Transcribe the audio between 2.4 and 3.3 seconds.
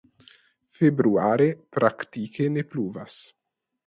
ne pluvas.